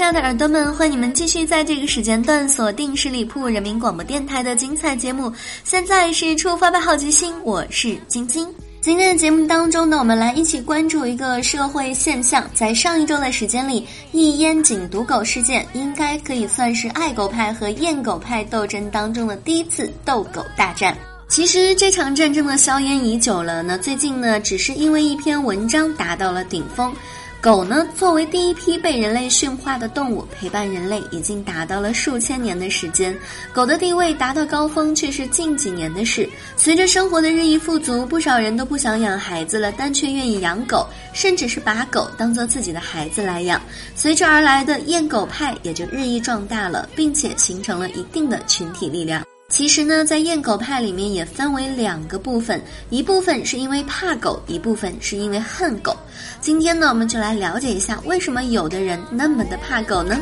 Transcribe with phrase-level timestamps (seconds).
[0.00, 5.30] 亲爱的耳朵们，欢迎你们继续在这个时间段锁定十里铺人民广播电台的精彩节目。
[5.62, 8.48] 现在是出发吧，好奇心，我是晶晶。
[8.80, 12.48] 今天的节目当中呢，我们来一起关注一个社会现象。
[12.54, 20.96] 在上一周的时间里，一烟警毒狗事件应该可以算是爱狗派和厌狗派斗争当中的第一次斗狗大战。
[21.28, 26.90] 其实这场战争的硝烟已久了，那最近呢，只是因为一篇文章达到了顶峰。
[27.42, 33.16] 狗呢，作为第一批被人类驯化的动物，陪伴人类已经达到了数千年的时间。
[33.50, 36.28] 狗的地位达到高峰，却是近几年的事。
[36.54, 43.58] 随着生活的日益富足，不少人都不想养孩子了，但却愿意养狗，甚至是把狗当做自己的孩子来养。
[43.96, 49.24] 随之而来的厌狗派也就日益壮大了，并且形成了一定的群体力量。
[49.50, 55.94] 其实呢，在厌狗派里面也分为两个部分，一部分是因为怕狗，一部分是因为恨狗。
[56.40, 60.16] 今天呢，我们就来了解一下，为什么有的人那么的怕狗呢？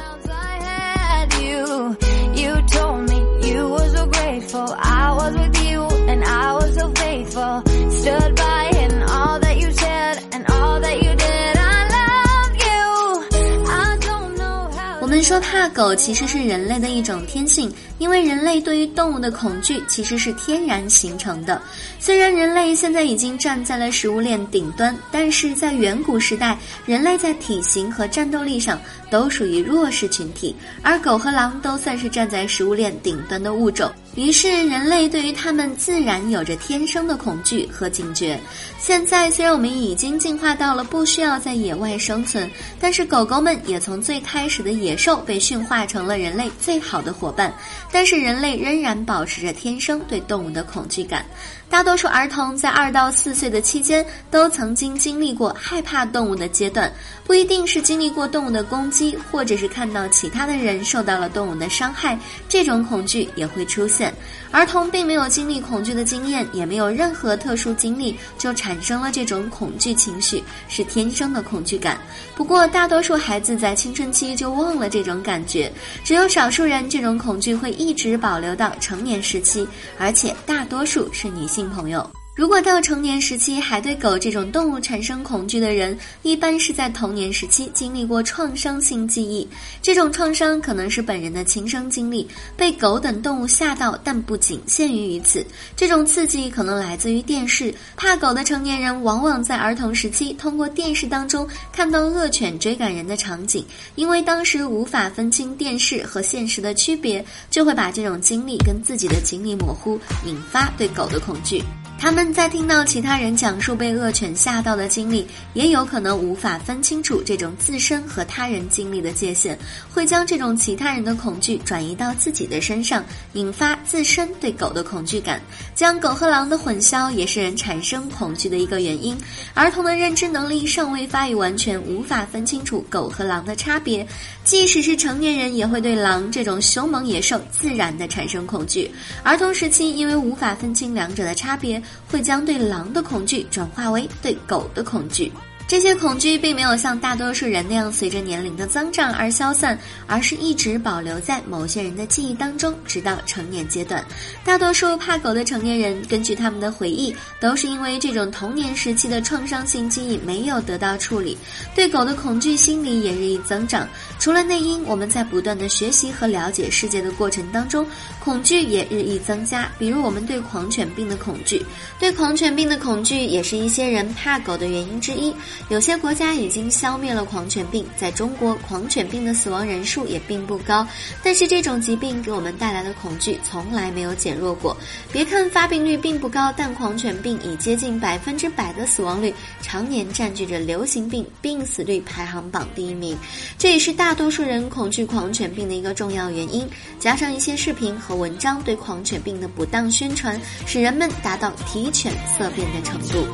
[15.40, 21.60] 怕狗其实是人类的一种天性，因为人类对于动物的恐惧其实是天然形成的。
[21.98, 33.90] 虽然人类现在已经站在了食物链顶端，但是在远古时代，人类在体型和战斗力上都属于弱势群体，而狗和狼都算是站在食物链顶端的物种。
[34.18, 38.36] 于是，人类对于它们自然有着天生的恐惧和警觉。
[38.76, 42.50] 现在，虽然我们已经进化到了不需要在野外生存，
[42.80, 47.54] 但是狗狗们也从最开始的野兽被驯化成了人类最好的伙伴。
[47.92, 51.24] 但是，人类仍然保持着天生对动物的恐惧感。
[51.70, 56.90] 大多数儿童在二到四岁的期间都曾经经历过害怕动物的阶段，
[57.24, 62.18] 不一定是经历过动物的攻击，或者是看到其他的人受到了动物的伤害，
[62.48, 64.12] 这种恐惧也会出现。
[64.50, 71.98] 儿童并没有经历恐惧的经验，也没有任何特殊经历，就产生了这种恐惧情绪，是天生的恐惧感。
[72.34, 75.70] 不过，大多数孩子在青春期就忘了这种感觉，
[76.02, 79.68] 只有少数人这种恐惧会一直保留到成年时期，
[79.98, 81.57] 而且大多数是女性。
[81.58, 82.08] 新朋友，
[82.38, 89.46] 如果到成年时期还对狗这种动物产生恐惧的人，一般是在童年时期经历过创伤性记忆。
[89.82, 95.44] 这种创伤可能是本人的亲身经历，被狗等动物吓到，但不仅限于于此。
[95.74, 97.74] 这种刺激可能来自于电视。
[97.96, 103.66] 怕狗的成年人往往在儿童时期通过电视当中看到恶犬追赶人的场景，
[103.96, 111.60] 因为当时无法分清电视和现实的区别，就会把这种经历跟自己的经历模糊，引发对狗的恐惧。
[112.00, 119.58] 他们在听到其他人讲述被恶犬吓到的经历，也有可能无法分清楚这种自身和他人经历的界限，
[119.92, 125.42] 会将这种其他人的恐惧转移到自己的身上，引发自身对狗的恐惧感。
[125.74, 129.18] 将狗和狼的混淆也是人产生恐惧的一个原因。
[129.52, 134.06] 儿童的认知能力尚未发育完全，无法分清楚狗和狼的差别，
[134.44, 138.88] 即使是成年人也会对狼这种凶猛野兽自然的产生恐惧。
[139.24, 141.82] 儿童时期因为无法分清两者的差别。
[142.10, 145.32] 会将对狼的恐惧转化为对狗的恐惧。
[145.66, 154.02] 这些恐惧并没有像大多数人那样随着年龄的增长而消散，而是一直保留在某些人的记忆当中，直到成年阶段。
[154.42, 161.36] 大多数怕狗的成年人，根据他们的回忆，都是因为这种童年时期的创伤性记忆没有得到处理，
[161.74, 163.86] 对狗的恐惧心理也日益增长。
[164.18, 167.86] 除了内因，我们在不断的学习和了解世界的过程当中，
[168.18, 169.70] 恐惧也日益增加。
[169.78, 171.64] 比如我们对狂犬病的恐惧，
[171.98, 175.32] 对狂犬病的恐惧也是一些人怕狗的原因之一。
[175.68, 180.86] 有些国家已经消灭了狂犬病，在中国，狂犬病的死亡人数也并不高，
[181.22, 184.76] 但是这种疾病给我们带来的恐惧从来没有减弱过。
[185.12, 189.32] 别看发病率并不高，但狂犬病以接近百分之百的死亡率，
[189.62, 193.16] 常年占据着流行病病死率排行榜第一名，
[193.56, 196.66] 这也是大大多数人恐惧狂犬病的一个重要原因，
[196.98, 203.28] 加上一些视频和文章对狂犬病的不当宣传，使人们达到提犬色变的程度。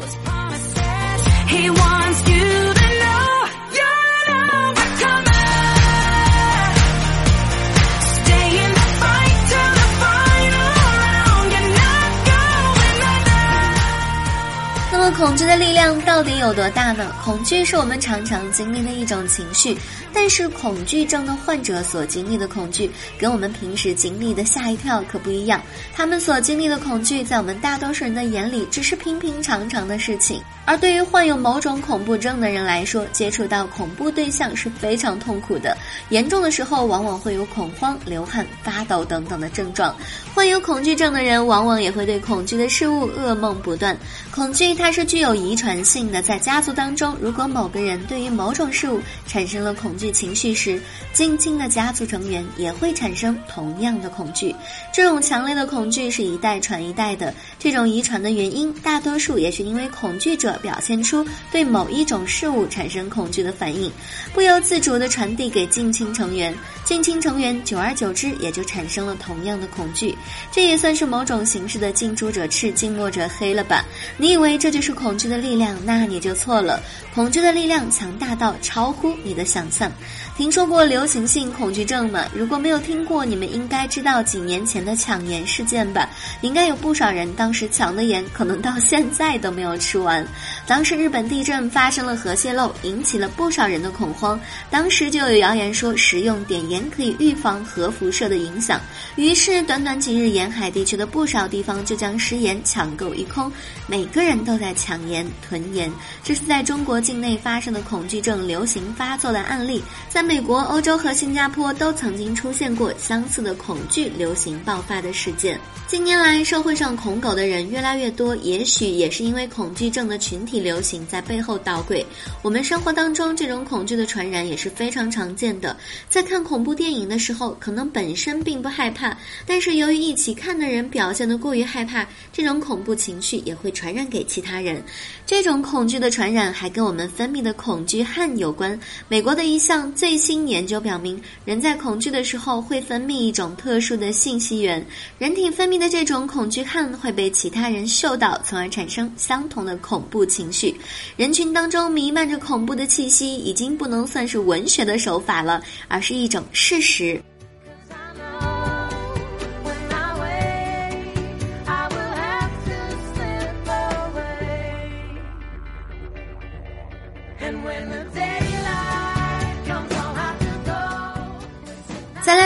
[14.90, 15.53] 那么恐惧的。
[15.56, 17.14] 力量到底有多大呢？
[17.22, 19.76] 恐惧是我们常常经历的一种情绪，
[20.12, 25.60] 但是恐惧症的患者所经历的恐惧，跟我们平时经历的吓一跳可不一样。
[25.94, 30.42] 他们所经历的恐惧，在我们大多数人的眼里，只是平平常常的事情。
[30.66, 35.76] 而对于患有某种恐怖症的人来说，接触到恐怖对象是非常痛苦的，
[36.08, 39.94] 严重的时候往往会有恐慌、流汗、发抖等等的症状。
[40.34, 43.96] 患有恐惧症的人，往往也会对恐惧的事物噩梦不断。
[44.30, 50.80] 恐惧它是具有遗传性的，在家族当中，如果某个人对于某种事物产生了恐惧情绪时，
[51.12, 54.52] 近亲的家族成员也会产生同样的恐惧。
[54.92, 57.32] 这种强烈的恐惧是一代传一代的。
[57.58, 60.54] 这种遗传的原因，大多数也是因为恐惧者。
[60.64, 63.92] 表现出对某一种事物产生恐惧的反应，
[64.32, 66.54] 不由自主地传递给近亲成员，
[66.84, 70.16] 近亲成员久而久之也就产生了同样的恐惧。
[70.50, 73.84] 这也算是某种形式的近朱者赤，近墨者黑了吧？
[74.16, 75.76] 你以为这就是恐惧的力量？
[75.84, 76.80] 那你就错了。
[77.14, 79.90] 恐惧的力量强大到超乎你的想象。
[80.36, 82.24] 听说过流行性恐惧症吗？
[82.34, 86.08] 如果没有听过，你们应该知道几年前的抢盐事件吧？
[86.40, 90.26] 应该有不少人当时抢的盐，可能到现在都没有吃完。
[90.66, 94.38] 当时日本地震发生了核泄漏，引起了不少人的恐慌。
[94.70, 98.80] 当时就有谣言说食用碘盐可以预防核辐射的影响。
[99.14, 103.50] 于是短短几日，沿海地区的不少地方就将食盐抢购一空，
[103.86, 105.88] 每个人都在抢盐囤盐。
[106.24, 110.24] 这是在中国境内发生的恐惧症流行发作的案例，在。
[110.24, 115.60] 美国、欧洲和新加坡都曾经出现过相似的恐惧流行爆发的事件。
[115.86, 122.04] 近年来，社会上恐狗的人越来越多，也许也是因为恐惧症的群体流行在背后捣鬼。
[122.42, 125.76] 我们生活当中，这种恐惧的传染也是非常常见的。
[126.08, 129.16] 在看恐怖电影的时候，可能本身并不害怕，
[129.46, 134.82] 但是由于一起看的人表现得过于害怕，这种恐怖情绪也会传染给其他人。
[135.26, 138.78] 这种恐惧的传染还跟我们分泌的恐惧汗有关。
[139.08, 144.84] 美国的一项最新研究表明，人在恐惧的时候会分泌一种特殊的信息源，
[145.18, 150.74] 人体分泌的这种恐惧汗会被其他人嗅到，从而产生相同的恐怖情情绪。
[151.16, 157.22] 人群当中弥漫着恐怖的气息，已经不能算是文学的手法了，而是一种事实。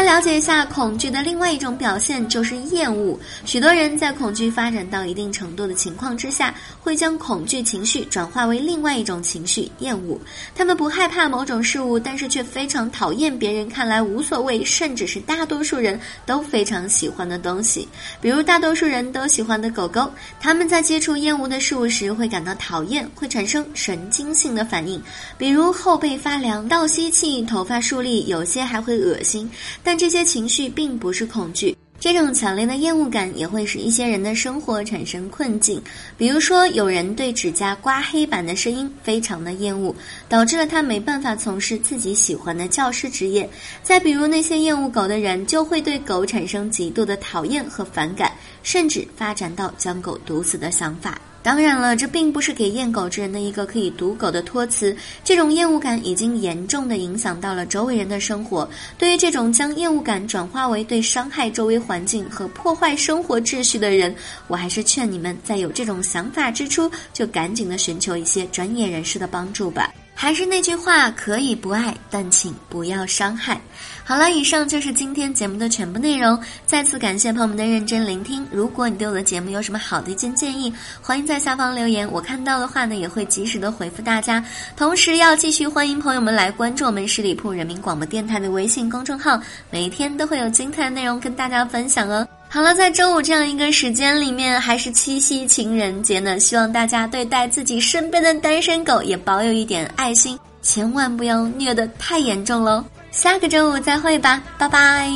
[0.09, 3.21] 了解一下恐惧的另外一种表现，就是厌恶。
[3.45, 10.19] 许多人在恐惧发展到一定程度的情况之下，会将恐惧情绪转化为另外一种情绪——厌恶。
[10.55, 17.87] 他们不害怕某种事物，但是却非常讨厌别人看来无所谓，甚至是大多数人都非常喜欢的东西。
[18.19, 20.11] 比如大多数人都喜欢的狗狗，
[20.41, 25.03] 他们在接触厌恶的事物时会感到讨厌，会产生神经性的反应，
[25.37, 29.47] 比如后背发凉、倒吸气、头发竖立，有些还会恶心。
[29.85, 35.83] 但这些情绪并不是恐惧，这种强烈的厌恶感也会使一些人的生活产生困境。
[36.17, 39.93] 比如说，有人对指甲刮黑板的声音非常的厌恶，
[40.29, 43.51] 导致了他没办法从事自己喜欢的教师职业。
[43.83, 48.31] 再比如，那些厌恶狗的人就会对狗产生极度的讨厌和反感，
[48.69, 51.19] 甚至发展到将狗毒死的想法。
[51.43, 54.95] 当然了，这并不是给厌狗之人的一个可以毒狗的托词。
[55.25, 58.69] 这种厌恶感已经严重的影响到了周围人的生活。
[58.99, 64.15] 对于这种将厌恶感转化为对伤害周围环境和破坏生活秩序的人，
[64.49, 69.91] 我还是劝你们在有这种想法之初，就赶紧的寻求一些专业人士的帮助吧。
[70.21, 73.61] 还是那句话，可以不爱，但请不要伤害。
[74.03, 76.37] 好了，以上就是今天节目的全部内容。
[76.67, 78.45] 再次感谢朋友们的认真聆听。
[78.51, 84.45] 如果你对我的节目有什么好的一见建议，欢迎在下方留言，我看到的话呢，也会及时的回复大家。
[84.77, 92.27] 同时，要继续欢迎朋友们来关注我们十里铺人民广播电台的微信公众号，每天都会有精彩的内容跟大家分享哦。
[92.51, 102.83] 好了，在周五这样一个时间里面，还是七夕情人节呢，希望大家对待自己身边的单身狗也保有一点爱心，千万不要虐得太严重喽。
[103.11, 105.13] 下个周五再会吧，拜拜。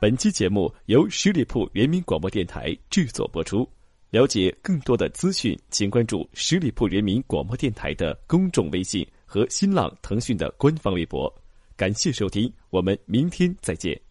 [0.00, 3.68] 本期节目由十里铺人民广播电台制作播出。
[4.10, 11.30] 了解更多的资讯，请关注十里铺人民广播电台的公众微信和新浪、腾讯的官方微博。
[11.76, 14.03] 感谢收听，我们明天再见。